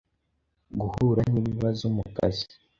[0.79, 2.45] Guhura n’ibibazo mu kazi,